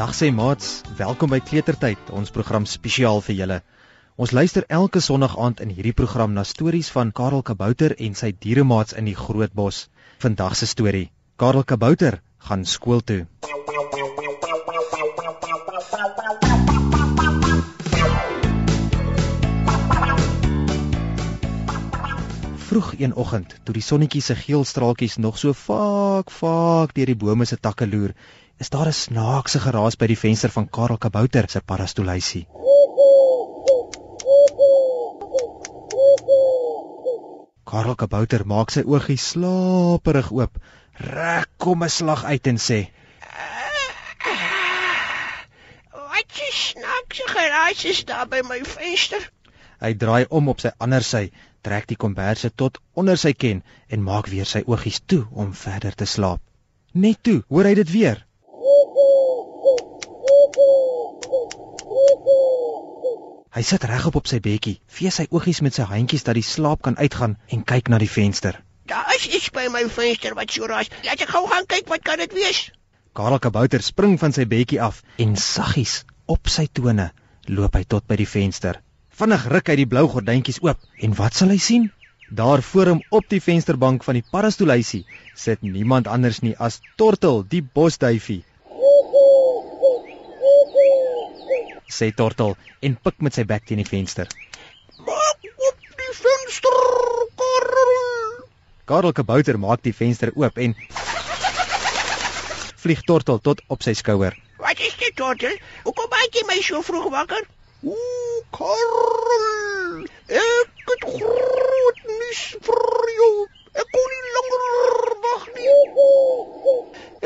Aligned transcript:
Dag 0.00 0.14
sê 0.16 0.30
maats, 0.32 0.80
welkom 0.96 1.28
by 1.28 1.42
Kletertyd, 1.44 2.06
ons 2.16 2.30
program 2.32 2.64
spesiaal 2.64 3.18
vir 3.20 3.34
julle. 3.36 3.58
Ons 4.16 4.30
luister 4.32 4.64
elke 4.72 5.02
Sondag 5.04 5.34
aand 5.36 5.60
in 5.60 5.74
hierdie 5.76 5.92
program 5.92 6.32
na 6.32 6.40
stories 6.48 6.88
van 6.94 7.10
Karel 7.12 7.42
Kabouter 7.44 7.92
en 8.06 8.16
sy 8.16 8.30
dieremaats 8.32 8.96
in 8.96 9.10
die 9.10 9.16
Groot 9.18 9.52
Bos. 9.52 9.82
Vandag 10.24 10.56
se 10.56 10.70
storie: 10.72 11.10
Karel 11.36 11.68
Kabouter 11.68 12.22
gaan 12.48 12.64
skool 12.64 13.04
toe. 13.04 13.26
Vroeg 22.70 22.92
een 22.96 23.12
oggend, 23.20 23.56
toe 23.64 23.76
die 23.76 23.84
sonnetjie 23.84 24.24
se 24.24 24.34
geel 24.46 24.64
straaltjies 24.64 25.20
nog 25.20 25.36
so 25.36 25.52
vaak 25.52 26.32
vaak 26.32 26.96
deur 26.96 27.12
die 27.12 27.20
bome 27.26 27.44
se 27.44 27.60
takke 27.60 27.84
loer, 27.84 28.14
is 28.60 28.68
daar 28.68 28.88
'n 28.88 28.92
snaakse 28.92 29.58
geraas 29.64 29.96
by 29.96 30.06
die 30.06 30.18
venster 30.22 30.50
van 30.52 30.66
Karel 30.68 30.98
Kabouter 30.98 31.46
se 31.48 31.60
parastolysie. 31.60 32.46
Karel 37.64 37.94
Kabouter 37.94 38.44
maak 38.46 38.70
sy 38.70 38.82
oogies 38.84 39.28
slaperig 39.32 40.30
oop, 40.30 40.60
rek 40.92 41.48
kom 41.56 41.84
'n 41.84 41.88
slag 41.88 42.24
uit 42.24 42.46
en 42.52 42.58
sê: 42.68 42.80
Wat 45.92 46.28
'n 46.28 46.52
snaakse 46.52 47.26
geraas 47.34 47.84
is 47.84 48.04
daar 48.04 48.28
by 48.28 48.40
my 48.44 48.60
venster? 48.76 49.32
Hy 49.80 49.94
draai 49.94 50.26
om 50.28 50.48
op 50.48 50.60
sy 50.60 50.70
ander 50.78 51.02
sy, 51.02 51.30
trek 51.62 51.86
die 51.86 51.96
komberse 51.96 52.50
tot 52.54 52.78
onder 52.92 53.16
sy 53.16 53.32
ken 53.32 53.64
en 53.88 54.02
maak 54.02 54.26
weer 54.26 54.46
sy 54.46 54.62
oogies 54.66 55.00
toe 55.06 55.26
om 55.30 55.54
verder 55.54 55.94
te 55.94 56.04
slaap. 56.04 56.40
Net 56.92 57.22
toe, 57.22 57.42
hoor 57.48 57.64
hy 57.64 57.74
dit 57.74 57.90
weer. 57.90 58.26
Hy 63.60 63.64
sit 63.68 63.82
regop 63.84 64.14
op 64.16 64.28
sy 64.30 64.38
bedjie, 64.40 64.78
vee 64.88 65.10
sy 65.12 65.26
oogies 65.36 65.58
met 65.60 65.74
sy 65.76 65.84
handjies 65.84 66.22
dat 66.24 66.38
die 66.38 66.44
slaap 66.50 66.80
kan 66.86 66.94
uitgaan 66.96 67.34
en 67.52 67.64
kyk 67.68 67.90
na 67.92 67.98
die 68.00 68.08
venster. 68.08 68.56
Daar 68.88 69.10
is 69.12 69.26
iets 69.28 69.50
by 69.52 69.66
my 69.68 69.82
venster 69.96 70.32
wat 70.38 70.54
so 70.54 70.64
raas. 70.70 70.88
Laat 71.04 71.20
ek 71.26 71.34
gou 71.34 71.42
gaan 71.50 71.68
kyk 71.68 71.92
wat 71.92 72.00
kan 72.06 72.22
dit 72.22 72.32
wees? 72.38 72.62
Karel 73.12 73.36
Kabouter 73.44 73.84
spring 73.84 74.16
van 74.22 74.32
sy 74.32 74.46
bedjie 74.48 74.80
af 74.80 75.02
en 75.20 75.36
saggies 75.36 75.98
op 76.24 76.48
sy 76.48 76.70
tone 76.72 77.10
loop 77.52 77.76
hy 77.76 77.84
tot 77.84 78.08
by 78.08 78.16
die 78.22 78.30
venster. 78.32 78.80
Vinnig 79.20 79.44
ruk 79.52 79.68
hy 79.68 79.76
die 79.82 79.88
blou 79.92 80.06
gordyntjies 80.08 80.62
oop 80.64 80.80
en 81.04 81.20
wat 81.20 81.36
sal 81.36 81.52
hy 81.52 81.60
sien? 81.60 81.90
Daar 82.32 82.64
voor 82.64 82.94
hom 82.94 83.04
op 83.12 83.28
die 83.28 83.44
vensterbank 83.44 84.08
van 84.08 84.22
die 84.22 84.24
parastolysie 84.24 85.02
sit 85.36 85.60
niemand 85.60 86.08
anders 86.08 86.40
nie 86.40 86.56
as 86.56 86.80
Tortel, 86.96 87.44
die 87.44 87.60
bosduifie. 87.60 88.40
Sê 91.90 92.12
Tortel 92.14 92.54
en 92.86 92.96
pik 93.04 93.18
met 93.26 93.34
sy 93.34 93.44
bek 93.44 93.66
teen 93.66 93.80
die 93.82 93.88
venster. 93.88 94.30
Maak 95.06 95.46
oop 95.50 95.86
die 96.00 96.12
venster, 96.20 96.76
Karel. 97.40 97.94
Karel 98.86 99.14
Kabouter 99.16 99.58
maak 99.58 99.82
die 99.86 99.94
venster 99.96 100.30
oop 100.38 100.60
en 100.62 100.76
vlieg 102.80 103.02
Tortel 103.08 103.42
tot 103.42 103.62
op 103.68 103.82
sy 103.82 103.96
skouer. 103.98 104.38
Wat 104.62 104.78
is 104.78 104.94
dit, 105.02 105.14
Tortel? 105.18 105.58
Hoekom 105.84 106.08
maak 106.14 106.38
jy 106.38 106.46
my 106.48 106.60
so 106.64 106.82
vroeg 106.86 107.10
wakker? 107.12 107.46
Ooh, 107.82 108.40
Karel. 108.54 110.04
Ek 110.30 110.90
het 110.92 111.08
groot 111.16 112.04
nuus 112.06 112.44
vir 112.68 113.16
jou. 113.18 113.32
Ek 113.72 113.86
kon 113.94 114.08
nie 114.12 114.24
langer 114.36 114.64
wag 115.24 115.44
nie. 115.54 115.68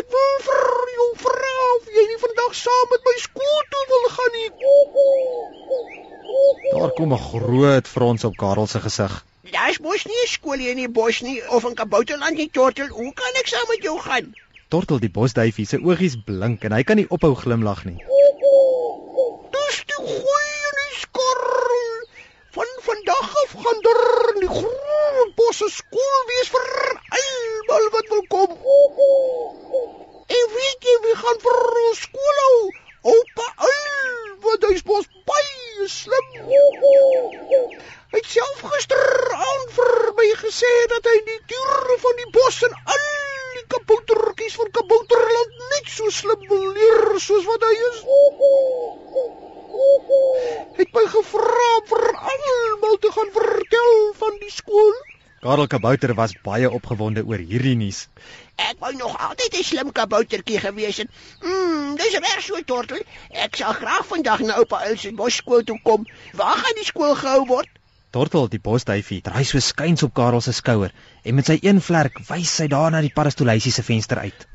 Ek 0.02 0.08
wil 0.14 0.34
vir 0.46 0.64
jou 0.94 1.10
vra 1.24 1.52
of 1.74 1.84
jy 1.96 2.04
nie 2.10 2.20
vandag 2.24 2.52
saam 2.60 2.86
met 2.90 3.02
my 3.08 3.14
skool 3.26 3.60
toe 3.74 3.84
wil 3.92 4.08
gaan 4.16 4.32
nie. 4.38 4.50
Daar 6.74 6.92
kom 6.98 7.12
'n 7.12 7.24
groot 7.28 7.86
frons 7.88 8.24
op 8.24 8.36
Karel 8.36 8.66
se 8.66 8.80
gesig. 8.80 9.24
Daar's 9.56 9.78
mos 9.78 10.04
nie 10.04 10.22
'n 10.24 10.32
skool 10.36 10.58
hier 10.58 10.70
in 10.70 10.82
die 10.84 10.88
bos 10.88 11.20
nie 11.20 11.48
of 11.48 11.64
in 11.64 11.74
Kabouterland 11.74 12.36
nie, 12.36 12.50
Tortel. 12.50 12.88
Hoe 12.88 13.12
kan 13.12 13.32
ek 13.40 13.46
saam 13.46 13.68
met 13.68 13.82
jou 13.82 13.98
gaan? 14.00 14.34
Tortel 14.68 14.98
die 14.98 15.10
bosduifie 15.10 15.66
se 15.66 15.78
oogies 15.78 16.16
blink 16.24 16.64
en 16.64 16.72
hy 16.72 16.82
kan 16.82 16.96
nie 16.96 17.08
ophou 17.08 17.34
glimlag 17.34 17.84
nie. 17.84 17.98
Dis 19.56 19.76
die 19.90 20.00
goeie 20.00 20.68
nuus, 20.78 21.02
Karel. 21.16 22.06
Van 22.56 22.70
vandag 22.88 23.36
af 23.42 23.50
gaan 23.62 23.80
daar 23.82 24.34
in 24.34 24.40
die 24.40 24.54
groot 24.60 25.34
bosse 25.36 25.68
skool 25.70 26.20
wees 26.30 26.48
vir 26.54 26.66
almal 27.18 27.88
wat 27.94 28.08
wil 28.14 28.24
kom. 28.34 28.50
En 30.38 30.44
weet 30.56 30.88
jy 30.88 30.96
wie 31.06 31.16
gaan 31.22 31.38
vir 31.46 31.58
ons 31.88 32.00
skool 32.08 32.40
hou? 32.44 32.58
Oupa 33.14 33.46
Uil, 33.68 34.12
wat 34.46 34.62
hy's 34.68 34.84
mos 34.90 35.08
baie 35.28 35.88
slim. 35.94 36.28
Hy 38.14 38.20
het 38.20 38.30
self 38.30 38.62
gisteraand 38.72 39.72
vir 39.78 39.92
my 40.20 40.28
gesê 40.42 40.72
dat 40.92 41.10
hy 41.10 41.16
die 41.28 41.40
diere 41.52 41.98
van 42.06 42.20
die 42.22 42.30
bos 42.38 42.62
en 42.68 42.76
al 42.94 43.04
die 43.56 43.66
kaboutertjies 43.74 44.56
van 44.60 44.70
Kabouterland 44.78 45.52
net 45.72 45.90
so 45.96 46.10
slim 46.20 46.46
wil 46.52 46.64
leer 46.78 47.13
soos 47.24 47.48
wat 47.48 47.64
hy 47.68 47.74
is. 47.88 47.98
Het 50.78 50.94
my 50.98 51.04
gevra 51.16 51.66
om 51.78 51.90
vir 51.90 52.06
almal 52.34 52.96
te 53.04 53.12
gaan 53.16 53.34
vertel 53.40 53.92
van 54.22 54.40
die 54.42 54.52
skool. 54.52 54.94
Karel 55.44 55.66
Kabouter 55.68 56.14
was 56.16 56.32
baie 56.44 56.68
opgewonde 56.78 57.20
oor 57.28 57.40
hierdie 57.50 57.74
nuus. 57.76 58.06
Ek 58.56 58.78
wou 58.80 58.92
nog 58.96 59.16
altyd 59.28 59.58
'n 59.58 59.66
slim 59.70 59.90
kaboutertjie 59.92 60.60
gewees 60.62 61.00
het. 61.02 61.10
Mm, 61.42 61.96
dis 62.00 62.16
reg 62.26 62.40
so 62.46 62.62
tortel. 62.70 63.02
Ek 63.44 63.56
sal 63.56 63.74
graag 63.80 64.06
vandag 64.12 64.40
na 64.40 64.56
oupa 64.62 64.80
Uil 64.86 64.96
se 64.96 65.12
bosskool 65.12 65.64
toe 65.64 65.78
kom. 65.82 66.06
Waar 66.32 66.56
gaan 66.56 66.80
die 66.80 66.88
skool 66.92 67.14
gehou 67.14 67.44
word? 67.46 67.68
Tortel 68.10 68.48
die 68.48 68.62
bosduifie 68.70 69.20
draai 69.20 69.44
so 69.44 69.58
skuins 69.58 70.02
op 70.02 70.14
Karel 70.14 70.40
se 70.40 70.52
skouer 70.52 70.92
en 71.24 71.34
met 71.34 71.46
sy 71.46 71.58
een 71.60 71.80
vlerk 71.80 72.18
wys 72.28 72.56
sy 72.56 72.66
daar 72.66 72.90
na 72.90 73.00
die 73.00 73.12
parastolysie 73.12 73.72
se 73.72 73.82
venster 73.82 74.18
uit. 74.18 74.48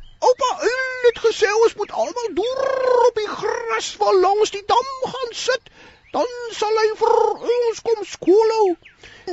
Gesê 1.30 1.50
ons 1.64 1.76
moet 1.78 1.92
almal 1.94 2.30
deur 2.34 3.02
op 3.08 3.18
die 3.22 3.30
gras 3.30 3.88
waar 4.02 4.16
langs 4.18 4.50
die 4.56 4.64
dam 4.66 4.88
gaan 5.12 5.34
sit. 5.38 5.68
Dan 6.16 6.32
sal 6.58 6.80
hy 6.82 6.88
vir 7.02 7.12
ons 7.56 7.82
kom 7.86 8.00
skool 8.14 8.54
hou. 8.56 8.70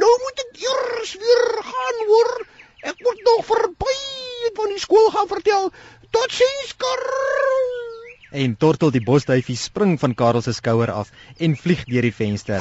Nou 0.03 0.11
moet 0.25 0.43
ek 0.43 0.59
eers 0.65 1.15
weer 1.23 1.47
gaan 1.69 2.03
hoor. 2.11 2.33
Ek 2.93 3.01
moet 3.07 3.23
nog 3.29 3.47
verby 3.49 3.95
van 4.59 4.75
die 4.75 4.83
skool 4.83 5.09
gaan 5.15 5.31
vertel. 5.31 5.71
Totsiens, 6.13 6.75
Karel. 6.85 7.65
En 8.45 8.59
Tortel 8.61 8.93
die 8.93 9.05
bosduifie 9.09 9.57
spring 9.57 9.97
van 10.03 10.19
Karel 10.21 10.45
se 10.45 10.53
skouer 10.53 10.93
af 10.93 11.15
en 11.41 11.57
vlieg 11.57 11.87
deur 11.89 12.05
die 12.05 12.13
venster. 12.19 12.61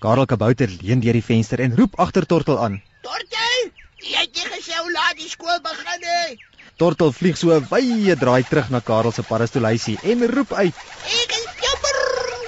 Karel 0.00 0.30
Kabouter 0.32 0.72
leun 0.80 1.04
deur 1.04 1.20
die 1.20 1.28
venster 1.28 1.60
en 1.60 1.76
roep 1.76 2.00
agter 2.00 2.24
Tortel 2.24 2.56
aan. 2.56 2.80
Tortel, 3.04 3.70
jy 4.00 4.24
het 4.24 4.32
nie 4.32 4.50
gesê 4.56 4.80
hoe 4.80 4.96
laat 4.96 5.20
die 5.20 5.28
skool 5.28 5.60
begin 5.68 6.08
nie. 6.08 6.40
Tortel 6.76 7.12
vlieg 7.14 7.36
so 7.38 7.54
'n 7.54 7.66
wye 7.70 8.14
draai 8.18 8.42
terug 8.42 8.68
na 8.70 8.80
Karel 8.80 9.12
se 9.12 9.22
parastolysie 9.22 9.98
en 10.10 10.26
roep 10.26 10.52
uit: 10.52 10.74
Ek 11.22 11.30
is 11.38 11.46
jammer, 11.64 11.98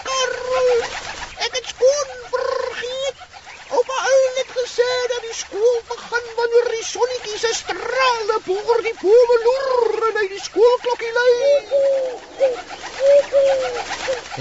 Karel. 0.08 0.70
Ek 1.46 1.52
het 1.58 1.66
skoon 1.72 2.08
vergeet. 2.32 3.18
Oupa 3.70 3.96
Uil 4.12 4.32
het 4.38 4.50
gesê 4.56 4.90
dat 5.12 5.22
die 5.28 5.36
skool 5.42 5.76
begin 5.92 6.26
wanneer 6.38 6.66
die 6.74 6.86
sonnetjie 6.88 7.38
se 7.38 7.52
strale 7.60 8.38
boor 8.46 8.82
die 8.88 8.96
bome 9.02 9.36
loer 9.44 10.08
en 10.08 10.18
hy 10.22 10.26
die 10.32 10.42
skoolklokkie 10.48 11.12
lui. 11.18 11.30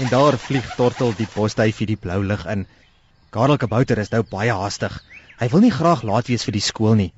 En 0.02 0.10
daar 0.10 0.38
vlieg 0.48 0.66
Tortel 0.74 1.14
die 1.20 1.28
bosduifie 1.34 1.86
die 1.86 2.00
blou 2.06 2.24
lug 2.24 2.42
in. 2.46 2.66
Karel 3.30 3.56
Kabouter 3.56 4.02
is 4.02 4.10
nou 4.10 4.24
baie 4.34 4.50
haastig. 4.50 4.98
Hy 5.38 5.48
wil 5.54 5.62
nie 5.62 5.72
graag 5.78 6.02
laat 6.02 6.26
wees 6.26 6.44
vir 6.48 6.58
die 6.58 6.66
skool 6.70 6.98
nie. 6.98 7.12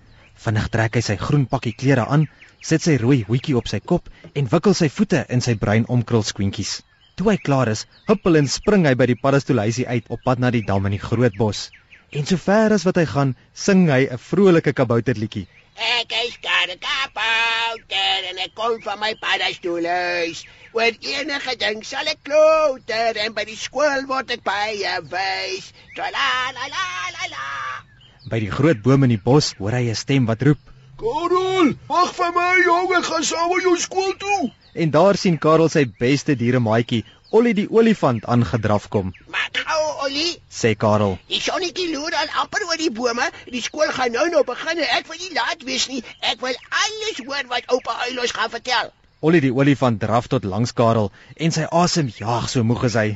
Vinnig 0.44 0.69
trek 0.69 0.94
hy 0.94 1.03
sy 1.03 1.17
groen 1.17 1.49
pakkie 1.50 1.73
klere 1.73 2.05
aan, 2.06 2.29
sit 2.61 2.83
sy 2.83 2.97
rooi 2.99 3.23
hoedjie 3.29 3.57
op 3.57 3.69
sy 3.69 3.81
kop 3.81 4.09
en 4.35 4.49
wikkel 4.53 4.75
sy 4.75 4.89
voete 4.89 5.25
in 5.29 5.41
sy 5.41 5.55
bruin 5.55 5.87
omkrul 5.89 6.25
skoentjies. 6.27 6.83
Toe 7.19 7.33
hy 7.33 7.37
klaar 7.43 7.69
is, 7.73 7.87
huppel 8.07 8.39
en 8.39 8.47
spring 8.47 8.87
hy 8.87 8.95
by 8.95 9.09
die 9.11 9.19
paddastolysie 9.19 9.87
uit 9.89 10.07
op 10.15 10.21
pad 10.25 10.39
na 10.39 10.51
die 10.55 10.63
dam 10.63 10.87
in 10.87 10.95
die 10.95 11.03
groot 11.03 11.35
bos. 11.39 11.69
En 12.15 12.25
sover 12.25 12.73
as 12.73 12.85
wat 12.87 13.01
hy 13.01 13.07
gaan, 13.11 13.35
sing 13.53 13.89
hy 13.91 14.07
'n 14.07 14.19
vrolike 14.29 14.73
kabouterliedjie. 14.73 15.49
Ek 15.79 16.13
is 16.25 16.39
'n 16.43 16.79
kabouter 16.87 18.21
en 18.31 18.39
ek 18.45 18.55
kom 18.55 18.81
van 18.87 18.99
my 18.99 19.13
paddastoelhuis. 19.15 20.45
Oor 20.73 20.95
enige 21.01 21.55
ding 21.59 21.85
sal 21.85 22.07
ek 22.07 22.23
klouter 22.23 23.19
en 23.25 23.35
by 23.35 23.45
die 23.45 23.57
skool 23.57 24.07
word 24.07 24.31
ek 24.31 24.43
baie 24.43 24.95
wys. 25.11 25.73
Tra 25.95 26.11
la 26.11 26.31
la 26.57 26.67
la 26.75 26.87
la 27.17 27.25
la. 27.35 27.47
By 28.31 28.41
die 28.41 28.51
groot 28.51 28.83
boom 28.83 29.03
in 29.05 29.15
die 29.17 29.25
bos 29.31 29.55
hoor 29.59 29.73
hy 29.73 29.91
'n 29.91 29.95
stem 29.95 30.27
wat 30.27 30.43
roep. 30.43 30.59
Karel, 30.99 31.75
wag 31.89 32.11
vir 32.17 32.33
my 32.35 32.49
jong, 32.67 32.89
ek 32.99 33.05
gaan 33.06 33.25
saam 33.27 33.53
met 33.53 33.62
jou 33.67 33.77
skool 33.79 34.15
toe. 34.19 34.49
En 34.83 34.91
daar 34.95 35.19
sien 35.21 35.37
Karel 35.39 35.71
sy 35.71 35.85
beste 36.00 36.35
dieremaatjie, 36.41 37.05
Ollie 37.31 37.53
die 37.53 37.67
olifant 37.69 38.25
aangedraf 38.25 38.87
kom. 38.89 39.11
Maar 39.29 39.50
gou, 39.53 39.81
Ollie, 40.06 40.31
Sê 40.49 40.71
Karel. 40.81 41.19
die 41.29 41.41
sonnetjie 41.45 41.91
loer 41.93 42.15
al 42.17 42.31
amper 42.43 42.65
oor 42.65 42.79
die 42.81 42.89
bome. 42.91 43.27
Die 43.53 43.61
skool 43.61 43.91
gaan 43.93 44.15
nou 44.17 44.25
nou 44.33 44.43
begin 44.49 44.81
en 44.81 44.95
ek 44.97 45.11
wil 45.11 45.21
nie 45.21 45.35
laat 45.37 45.62
wees 45.69 45.85
nie. 45.93 46.00
Ek 46.25 46.41
wil 46.41 46.56
alles 46.56 47.21
hoor 47.27 47.45
wat 47.53 47.69
oupa 47.77 47.99
Uil 48.09 48.23
ons 48.25 48.33
gaan 48.33 48.49
vertel. 48.56 48.91
Ollie 49.21 49.43
die 49.45 49.53
olifant 49.53 50.00
draf 50.00 50.31
tot 50.33 50.45
langs 50.49 50.73
Karel 50.73 51.12
en 51.37 51.53
sy 51.53 51.67
asem 51.83 52.09
jaag 52.17 52.49
so 52.49 52.65
moeg 52.65 52.89
as 52.89 52.97
hy. 52.97 53.09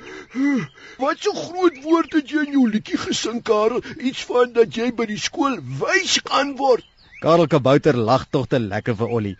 Wat 1.00 1.24
so 1.24 1.32
groot 1.32 1.80
woord 1.86 2.12
het 2.20 2.28
jy 2.30 2.44
in 2.50 2.56
jou 2.58 2.68
liedjie 2.68 2.98
gesing, 3.08 3.40
Karel? 3.42 3.80
Iets 3.96 4.26
van 4.28 4.52
dat 4.52 4.76
jy 4.76 4.90
by 4.92 5.08
die 5.08 5.18
skool 5.18 5.56
wys 5.80 6.18
gaan 6.28 6.56
word. 6.60 6.84
Karel 7.22 7.46
Kabouter 7.46 7.94
lag 7.94 8.24
tog 8.34 8.48
te 8.50 8.58
lekker 8.58 8.96
vir 8.98 9.10
Ollie. 9.16 9.36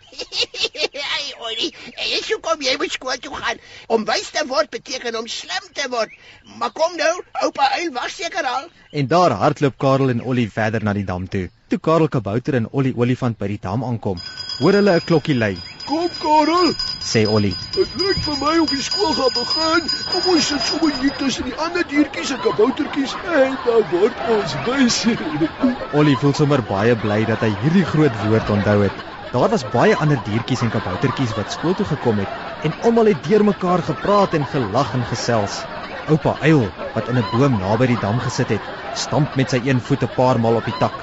Ai, 1.15 1.25
Ollie, 1.43 1.73
ek 1.99 2.23
sou 2.23 2.37
kom 2.45 2.63
jy 2.63 2.77
moet 2.79 2.95
skool 2.95 3.19
toe 3.25 3.33
gaan. 3.35 3.59
Om 3.91 4.05
wys 4.07 4.29
te 4.31 4.45
word 4.47 4.71
beteken 4.71 5.17
om 5.19 5.27
slim 5.27 5.67
te 5.75 5.89
word. 5.91 6.15
Maar 6.61 6.71
kom 6.77 6.95
nou, 6.95 7.11
oupa 7.43 7.67
Uil 7.81 7.91
wag 7.97 8.07
seker 8.15 8.47
al. 8.53 8.71
En 8.95 9.11
daar 9.11 9.35
hardloop 9.43 9.75
Karel 9.83 10.15
en 10.15 10.23
Ollie 10.23 10.47
verder 10.47 10.87
na 10.87 10.95
die 10.95 11.03
dam 11.11 11.27
toe. 11.27 11.49
Toe 11.67 11.81
Karel 11.89 12.07
Kabouter 12.07 12.61
en 12.61 12.71
Ollie 12.71 12.95
olifant 12.95 13.35
by 13.35 13.51
die 13.51 13.59
dam 13.67 13.83
aankom, 13.83 14.23
hoor 14.61 14.79
hulle 14.79 14.95
'n 15.01 15.07
klokkie 15.09 15.35
lui. 15.35 15.57
Kom, 15.85 16.09
Karel. 16.21 16.73
Sê 17.03 17.25
Ollie. 17.27 17.53
Dit 17.75 17.95
lyk 17.99 18.19
vir 18.23 18.37
my 18.39 18.53
of 18.63 18.71
die 18.71 18.83
skool 18.83 19.11
gaan 19.17 19.33
begin. 19.35 19.89
Kom 20.11 20.29
ons 20.33 20.47
sit 20.47 20.63
sommer 20.67 20.93
hier 20.99 21.11
tussen 21.19 21.49
die 21.49 21.55
ander 21.65 21.83
diertjies 21.89 22.31
en 22.35 22.39
kaboutertjies 22.45 23.15
en 23.39 23.57
dan 23.65 23.83
word 23.91 24.21
ons 24.35 24.55
wys. 24.67 25.01
Ollie 25.99 26.15
voel 26.21 26.35
sommer 26.39 26.63
baie 26.69 26.95
bly 27.03 27.19
dat 27.27 27.43
hy 27.43 27.51
hierdie 27.65 27.83
groot 27.89 28.15
woord 28.23 28.53
onthou 28.55 28.79
het. 28.85 29.03
Daar 29.35 29.51
was 29.51 29.67
baie 29.75 29.99
ander 30.05 30.19
diertjies 30.29 30.63
en 30.63 30.71
kaboutertjies 30.73 31.35
wat 31.35 31.51
skool 31.51 31.75
toe 31.75 31.89
gekom 31.91 32.23
het 32.23 32.41
en 32.63 32.75
almal 32.87 33.11
het 33.11 33.23
deurmekaar 33.27 33.83
gepraat 33.91 34.39
en 34.39 34.47
gelag 34.55 34.95
en 34.95 35.07
gesels. 35.11 35.63
Oupa 36.07 36.37
Uil, 36.47 36.67
wat 36.95 37.09
in 37.11 37.19
'n 37.19 37.27
boom 37.31 37.59
naby 37.59 37.87
die 37.91 37.99
dam 37.99 38.19
gesit 38.23 38.55
het, 38.55 38.63
stamp 38.93 39.35
met 39.35 39.49
sy 39.49 39.59
een 39.67 39.81
voet 39.81 40.03
'n 40.03 40.15
paar 40.15 40.39
maal 40.39 40.61
op 40.61 40.65
die 40.65 40.79
tak. 40.79 40.95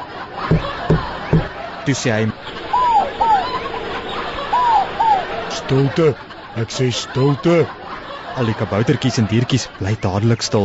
Toe 1.84 1.96
sê 1.96 2.10
hy: 2.16 2.24
Stilte. 5.70 6.16
Ek 6.58 6.72
sê 6.74 6.88
stilte. 6.90 7.52
"Al 8.38 8.48
die 8.50 8.54
kaboutertjies 8.58 9.18
en 9.20 9.28
diertjies 9.30 9.68
bly 9.78 9.92
dadelik 10.02 10.42
stil." 10.42 10.64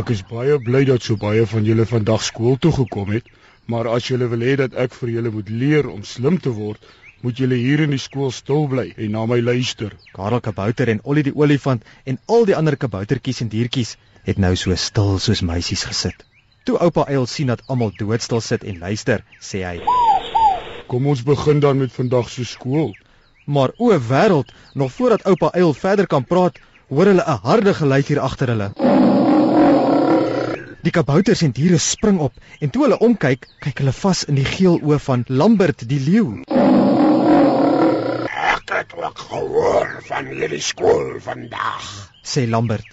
Ek 0.00 0.12
is 0.14 0.20
baie 0.28 0.58
bly 0.68 0.84
dat 0.90 1.02
so 1.02 1.16
baie 1.16 1.42
van 1.52 1.64
julle 1.66 1.86
vandag 1.92 2.22
skool 2.22 2.54
toe 2.62 2.70
gekom 2.76 3.10
het, 3.10 3.24
maar 3.66 3.88
as 3.90 4.06
julle 4.06 4.28
wil 4.30 4.44
hê 4.46 4.54
dat 4.60 4.76
ek 4.84 4.94
vir 4.94 5.10
julle 5.14 5.32
moet 5.34 5.50
leer 5.50 5.88
om 5.90 6.04
slim 6.04 6.38
te 6.38 6.52
word, 6.54 6.78
moet 7.22 7.42
julle 7.42 7.58
hier 7.58 7.82
in 7.82 7.90
die 7.96 7.98
skool 7.98 8.30
stil 8.30 8.68
bly 8.70 8.94
en 8.96 9.10
na 9.10 9.26
my 9.26 9.40
luister. 9.40 9.90
Karel 10.14 10.40
Kabouter 10.40 10.88
en 10.88 11.02
Ollie 11.02 11.26
die 11.26 11.34
olifant 11.34 11.82
en 12.06 12.18
al 12.28 12.46
die 12.46 12.54
ander 12.54 12.76
kaboutertjies 12.76 13.40
en 13.42 13.50
diertjies 13.50 13.96
het 14.22 14.38
nou 14.38 14.54
so 14.54 14.76
stil 14.76 15.18
soos 15.18 15.42
meisies 15.42 15.82
gesit. 15.82 16.22
Toe 16.62 16.78
oupa 16.78 17.08
Uil 17.10 17.26
sien 17.26 17.50
dat 17.50 17.66
almal 17.66 17.90
doodstil 17.98 18.40
sit 18.40 18.62
en 18.62 18.78
luister, 18.78 19.24
sê 19.40 19.66
hy: 19.66 19.80
Kom 20.86 21.06
ons 21.06 21.26
begin 21.26 21.58
dan 21.58 21.82
met 21.82 21.92
vandag 21.92 22.30
se 22.30 22.44
skool. 22.44 22.94
"Maar 23.44 23.70
o 23.76 23.98
wêreld, 23.98 24.52
nog 24.74 24.92
voordat 24.92 25.24
oupa 25.24 25.50
Uil 25.52 25.74
verder 25.74 26.06
kan 26.06 26.24
praat, 26.24 26.58
hoor 26.88 27.06
hulle 27.06 27.24
'n 27.26 27.40
harde 27.42 27.74
geluid 27.74 28.06
hier 28.06 28.20
agter 28.20 28.48
hulle." 28.48 28.70
Die 30.84 30.92
kabouters 30.92 31.42
en 31.42 31.50
diere 31.50 31.78
spring 31.78 32.18
op 32.18 32.32
en 32.60 32.70
toe 32.70 32.82
hulle 32.82 32.98
omkyk, 32.98 33.46
kyk 33.64 33.78
hulle 33.78 33.92
vas 33.92 34.24
in 34.24 34.34
die 34.34 34.44
geel 34.44 34.80
oë 34.80 34.98
van 34.98 35.24
Lambert 35.28 35.88
die 35.88 36.00
leeu. 36.00 36.42
Ek 38.54 38.68
het 38.68 38.92
ook 38.96 39.18
gehoor 39.18 39.88
van 40.08 40.26
hierdie 40.26 40.60
skool 40.60 41.20
vandag. 41.20 42.10
Sê 42.22 42.44
Lambert: 42.48 42.84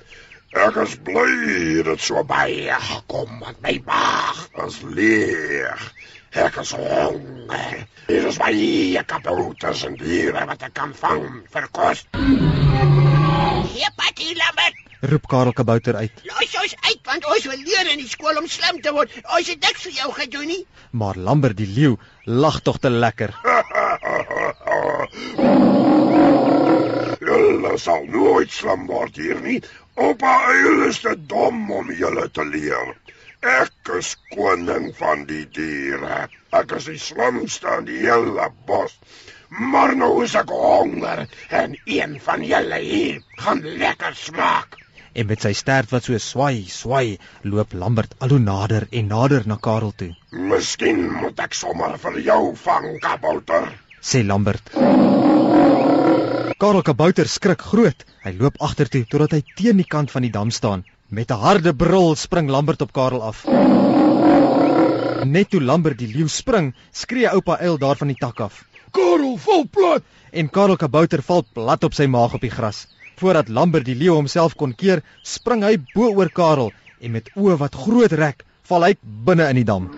Ek 0.51 0.75
is 0.83 0.97
bly 0.99 1.79
dat 1.87 2.01
so 2.03 2.19
baie 2.27 2.75
gekom 2.75 3.39
want 3.39 3.61
my 3.63 3.77
maag 3.87 4.39
is 4.67 4.81
leeg. 4.83 5.79
Ek 6.35 6.57
is 6.59 6.73
honger. 6.75 7.87
Hier 8.09 8.27
is 8.27 8.39
baie 8.41 9.03
kabouters 9.07 9.85
en 9.87 9.95
diere 9.95 10.43
wat 10.49 10.67
ek 10.67 10.73
kan 10.75 10.91
vang 10.91 11.47
vir 11.55 11.67
kos. 11.71 12.03
Hier 13.71 13.91
patie 13.95 14.35
Lambert. 14.35 14.75
roep 15.01 15.27
Karel 15.27 15.53
Kabouter 15.53 15.95
uit. 15.95 16.11
Los 16.27 16.55
ons 16.61 16.75
uit 16.87 16.99
want 17.07 17.25
ons 17.25 17.45
wil 17.49 17.61
leer 17.65 17.87
in 17.93 17.99
die 18.03 18.09
skool 18.11 18.37
om 18.37 18.47
slim 18.47 18.81
te 18.83 18.91
word. 18.93 19.09
Ons 19.37 19.47
het 19.49 19.63
niks 19.63 19.87
vir 19.87 19.95
jou 20.03 20.11
gedoen 20.19 20.47
nie. 20.51 20.65
Maar 20.91 21.15
Lambert 21.15 21.57
die 21.57 21.67
leeu 21.67 21.95
lag 22.25 22.59
tog 22.61 22.77
te 22.83 22.91
lekker. 22.91 23.31
Julle 27.31 27.77
sal 27.79 28.03
nooit 28.11 28.51
slim 28.51 28.85
word 28.91 29.15
hier 29.15 29.39
nie. 29.41 29.61
Oupa 30.01 30.31
Uil 30.49 30.87
is 30.87 30.99
te 31.03 31.11
dom 31.29 31.65
om 31.77 31.89
julle 31.93 32.23
te 32.33 32.45
leer. 32.47 32.93
Ek 33.45 33.91
is 33.97 34.15
koning 34.33 34.87
van 34.97 35.27
die 35.29 35.43
diere. 35.57 36.23
Ek 36.59 36.73
is 36.77 36.87
die 36.89 37.01
slimste 37.01 37.75
in 37.77 37.85
die 37.89 37.99
hele 38.01 38.47
bos. 38.69 38.95
Maar 39.73 39.93
nou 39.99 40.11
is 40.25 40.33
ek 40.39 40.53
honger 40.55 41.25
en 41.61 41.75
een 41.85 42.17
van 42.25 42.45
julle 42.47 42.79
hier 42.85 43.19
gaan 43.43 43.61
lekker 43.83 44.17
smaak. 44.17 44.79
En 45.13 45.27
met 45.29 45.45
sy 45.45 45.51
stert 45.59 45.93
wat 45.93 46.07
so 46.07 46.17
swai, 46.23 46.63
swai, 46.71 47.19
loop 47.43 47.75
Lambert 47.77 48.15
al 48.23 48.37
hoe 48.37 48.41
nader 48.41 48.87
en 48.89 49.11
nader 49.11 49.45
na 49.45 49.59
Karel 49.69 49.93
toe. 50.01 50.13
Miskien 50.31 51.03
moet 51.19 51.45
ek 51.45 51.57
sommer 51.61 51.99
vir 52.07 52.21
jou 52.31 52.41
vang, 52.65 52.93
kabouter. 53.05 53.69
Sê 54.01 54.25
Lambert. 54.25 54.71
Karel 56.61 56.83
Kabouter 56.85 57.25
skrik 57.25 57.63
groot. 57.65 58.03
Hy 58.21 58.35
loop 58.37 58.59
agtertoe 58.61 59.07
totdat 59.09 59.31
hy 59.33 59.39
teen 59.57 59.79
die 59.81 59.85
kant 59.89 60.11
van 60.13 60.21
die 60.21 60.29
dam 60.29 60.51
staan. 60.53 60.83
Met 61.09 61.31
'n 61.33 61.41
harde 61.41 61.73
brul 61.73 62.13
spring 62.15 62.51
Lambert 62.53 62.81
op 62.85 62.93
Karel 62.93 63.23
af. 63.29 63.45
Net 65.25 65.49
toe 65.49 65.61
Lambert 65.61 65.97
die 65.97 66.11
leeu 66.13 66.27
spring, 66.27 66.75
skree 66.91 67.25
oupa 67.33 67.57
Uil 67.57 67.77
daar 67.77 67.95
van 67.95 68.07
die 68.07 68.17
tak 68.19 68.39
af. 68.39 68.65
Karel, 68.91 69.37
val 69.37 69.65
plat. 69.71 70.03
En 70.31 70.49
Karel 70.49 70.77
Kabouter 70.77 71.21
val 71.21 71.43
plat 71.53 71.83
op 71.83 71.93
sy 71.93 72.05
maag 72.05 72.33
op 72.33 72.41
die 72.41 72.53
gras. 72.53 72.87
Voordat 73.15 73.49
Lambert 73.49 73.85
die 73.85 73.95
leeu 73.95 74.13
homself 74.13 74.55
kon 74.55 74.75
keer, 74.75 75.01
spring 75.23 75.63
hy 75.63 75.77
bo 75.95 76.13
oor 76.13 76.29
Karel 76.29 76.71
en 76.99 77.11
met 77.11 77.29
oë 77.35 77.57
wat 77.57 77.75
groot 77.75 78.11
rek, 78.11 78.45
val 78.61 78.83
hy 78.83 78.93
binne 79.01 79.49
in 79.49 79.55
die 79.55 79.65
dam. 79.65 79.89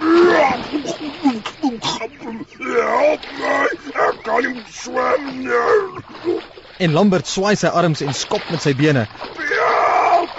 Help 2.73 3.21
my, 3.39 3.67
ek 4.07 4.23
kan 4.23 4.43
nie 4.53 4.63
swem 4.71 5.27
nie. 5.43 6.52
En 6.83 6.91
Lambert 6.91 7.27
swaai 7.31 7.55
sy 7.55 7.69
arms 7.79 8.01
en 8.03 8.11
skop 8.11 8.49
met 8.51 8.65
sy 8.65 8.73
bene. 8.75 9.05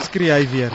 Skree 0.05 0.35
hy 0.35 0.45
weer. 0.53 0.75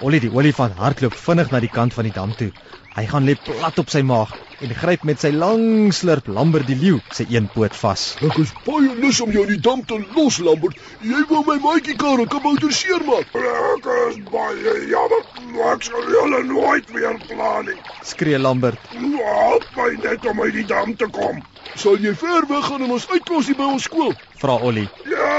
Ollie 0.00 0.20
die 0.22 0.30
olifant 0.32 0.78
hardloop 0.80 1.12
vinnig 1.12 1.50
na 1.52 1.58
die 1.60 1.68
kant 1.68 1.92
van 1.92 2.06
die 2.08 2.14
dam 2.16 2.30
toe. 2.32 2.48
Hy 2.96 3.02
gaan 3.10 3.26
lê 3.28 3.34
plat 3.36 3.76
op 3.82 3.90
sy 3.92 4.00
maag 4.00 4.30
en 4.64 4.72
gryp 4.76 5.02
met 5.08 5.20
sy 5.20 5.28
lang 5.34 5.92
slurp 5.92 6.28
Lambert 6.32 6.68
die 6.68 6.76
leeu 6.80 7.02
sy 7.12 7.26
een 7.28 7.48
poot 7.52 7.76
vas. 7.82 8.04
Ek 8.24 8.38
is 8.40 8.54
baie 8.64 8.94
lus 9.02 9.20
om 9.20 9.32
jou 9.34 9.44
in 9.44 9.52
die 9.52 9.60
dam 9.66 9.82
te 9.84 9.98
los, 10.16 10.38
Lambert. 10.46 10.80
Jy 11.04 11.20
wou 11.28 11.42
my 11.48 11.58
maatjie 11.66 11.98
Karel 12.00 12.28
kabouter 12.32 12.72
seermaak. 12.72 13.28
Ek 13.42 13.90
is 14.06 14.16
baie 14.32 14.74
jammer, 14.88 15.22
maar 15.52 15.76
ek 15.76 15.84
sal 15.90 16.08
julle 16.16 16.42
nooit 16.48 16.92
weer 16.96 17.20
pla 17.28 17.52
nie. 17.68 17.76
Skree 18.12 18.40
Lambert. 18.40 18.88
Help 18.96 19.68
my 19.76 19.90
net 20.00 20.24
om 20.32 20.40
uit 20.46 20.56
die 20.62 20.66
dam 20.72 20.96
te 20.96 21.10
kom. 21.12 21.44
Sal 21.76 22.00
jy 22.00 22.16
ver 22.16 22.48
weg 22.48 22.64
gaan 22.72 22.88
en 22.88 22.96
ons 22.96 23.08
uitklos 23.12 23.52
hier 23.52 23.60
by 23.60 23.68
ons 23.76 23.84
skool? 23.84 24.16
Vra 24.40 24.56
Ollie. 24.64 24.88
Ja, 25.12 25.30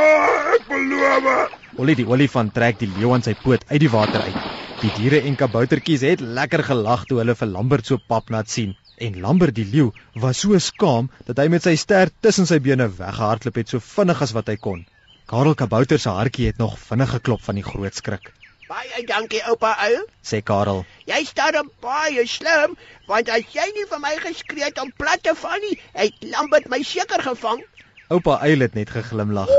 ek 0.53 0.69
beloof. 0.69 1.59
Ollie 1.81 1.97
die 1.97 2.05
olifant 2.07 2.53
trek 2.53 2.77
die 2.81 2.93
leeu 2.93 3.13
aan 3.15 3.25
sy 3.25 3.33
poot 3.41 3.65
uit 3.73 3.81
die 3.81 3.89
water 3.89 4.29
uit. 4.29 4.50
Die 4.81 4.89
diere 4.89 5.19
en 5.29 5.35
kaboutertjies 5.37 6.01
het 6.01 6.21
lekker 6.25 6.63
gelag 6.65 7.03
toe 7.05 7.19
hulle 7.19 7.35
vir 7.37 7.49
Lambert 7.53 7.85
so 7.85 8.01
papnat 8.11 8.49
sien. 8.49 8.71
En 8.97 9.19
Lambert 9.21 9.53
die 9.53 9.65
leeu 9.73 9.91
was 10.23 10.39
so 10.41 10.57
skaam 10.57 11.11
dat 11.27 11.37
hy 11.37 11.45
met 11.53 11.67
sy 11.67 11.75
stert 11.77 12.15
tussen 12.25 12.49
sy 12.49 12.57
bene 12.65 12.87
weggehardloop 12.89 13.59
het 13.61 13.69
so 13.69 13.83
vinnig 13.91 14.23
as 14.25 14.33
wat 14.33 14.49
hy 14.49 14.55
kon. 14.57 14.81
Karel 15.29 15.53
Kabouter 15.59 16.01
se 16.01 16.09
hartjie 16.09 16.49
het 16.49 16.57
nog 16.57 16.79
vinnig 16.81 17.13
geklop 17.13 17.45
van 17.45 17.61
die 17.61 17.65
groot 17.67 18.01
skrik. 18.01 18.33
Baie 18.71 19.05
dankie 19.05 19.43
oupa 19.53 19.75
Uil. 19.85 20.01
Sê 20.25 20.41
Karel. 20.41 20.81
Jy 21.05 21.21
staan 21.29 21.59
dan 21.59 21.69
baie 21.85 22.25
slim 22.25 22.73
want 23.11 23.29
as 23.29 23.53
jy 23.53 23.67
nie 23.77 23.85
vir 23.93 24.01
my 24.01 24.15
geskree 24.25 24.65
het 24.65 24.81
om 24.81 24.89
plat 24.97 25.21
te 25.21 25.37
val 25.43 25.61
nie, 25.61 25.77
het 25.93 26.25
Lambert 26.33 26.73
my 26.73 26.81
seker 26.81 27.21
gevang. 27.29 27.61
Oupa 28.09 28.41
Uil 28.49 28.65
het 28.65 28.73
net 28.73 28.89
geglimlag. 28.97 29.53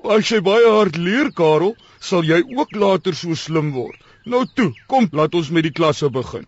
As 0.00 0.30
jy 0.32 0.38
baie 0.40 0.64
hard 0.64 0.96
leer, 0.96 1.28
Karel, 1.36 1.74
sal 2.00 2.24
jy 2.24 2.38
ook 2.56 2.70
later 2.72 3.12
so 3.12 3.34
slim 3.36 3.68
word. 3.74 3.98
Nou 4.24 4.46
toe, 4.48 4.70
kom, 4.88 5.08
laat 5.12 5.34
ons 5.36 5.50
met 5.52 5.66
die 5.66 5.72
klasse 5.76 6.08
begin. 6.08 6.46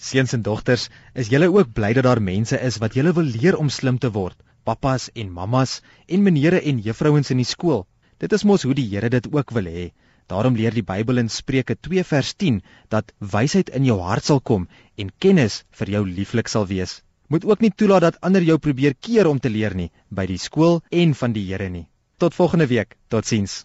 Seuns 0.00 0.32
en 0.32 0.42
dogters, 0.42 0.88
is 1.12 1.28
julle 1.28 1.50
ook 1.52 1.74
bly 1.76 1.92
dat 1.98 2.06
daar 2.08 2.22
mense 2.24 2.56
is 2.56 2.78
wat 2.80 2.96
julle 2.96 3.12
wil 3.12 3.28
leer 3.28 3.58
om 3.60 3.68
slim 3.68 3.98
te 4.00 4.08
word? 4.14 4.38
Pappas 4.64 5.10
en 5.12 5.28
mammas 5.28 5.82
en 6.08 6.24
menere 6.24 6.62
en 6.64 6.80
juffrouens 6.80 7.28
in 7.30 7.42
die 7.44 7.48
skool. 7.48 7.84
Dit 8.16 8.32
is 8.32 8.46
mos 8.48 8.64
hoe 8.64 8.72
die 8.74 8.88
Here 8.88 9.12
dit 9.12 9.28
ook 9.34 9.52
wil 9.52 9.68
hê. 9.68 9.90
Daarom 10.32 10.56
leer 10.56 10.72
die 10.72 10.86
Bybel 10.94 11.20
in 11.20 11.28
Spreuke 11.28 11.76
2 11.76 12.08
vers 12.08 12.32
10 12.40 12.62
dat 12.88 13.12
wysheid 13.20 13.68
in 13.68 13.84
jou 13.84 14.00
hart 14.00 14.24
sal 14.24 14.40
kom 14.40 14.64
en 14.96 15.12
kennis 15.20 15.66
vir 15.76 15.92
jou 15.98 16.02
lieflik 16.08 16.48
sal 16.48 16.64
wees. 16.72 17.02
Moet 17.28 17.44
ook 17.44 17.60
nie 17.60 17.72
toelaat 17.74 18.00
dat 18.00 18.20
ander 18.20 18.42
jou 18.42 18.58
probeer 18.58 18.94
keer 19.00 19.28
om 19.28 19.38
te 19.38 19.50
leer 19.52 19.74
nie 19.76 19.90
by 20.08 20.26
die 20.26 20.40
skool 20.40 20.80
en 20.88 21.14
van 21.14 21.36
die 21.36 21.44
Here 21.52 21.68
nie. 21.68 21.86
Tot 22.16 22.34
volgende 22.34 22.66
week. 22.66 22.96
Totsiens. 23.08 23.64